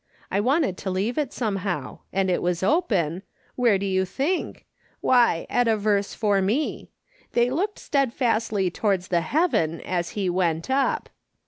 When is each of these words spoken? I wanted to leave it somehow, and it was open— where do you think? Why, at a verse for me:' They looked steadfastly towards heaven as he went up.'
I 0.31 0.39
wanted 0.39 0.77
to 0.79 0.89
leave 0.89 1.19
it 1.19 1.31
somehow, 1.31 1.99
and 2.11 2.31
it 2.31 2.41
was 2.41 2.63
open— 2.63 3.21
where 3.55 3.77
do 3.77 3.85
you 3.85 4.03
think? 4.03 4.65
Why, 4.99 5.45
at 5.47 5.67
a 5.67 5.77
verse 5.77 6.15
for 6.15 6.41
me:' 6.41 6.89
They 7.33 7.51
looked 7.51 7.77
steadfastly 7.77 8.71
towards 8.71 9.09
heaven 9.09 9.79
as 9.81 10.09
he 10.17 10.27
went 10.27 10.71
up.' 10.71 11.09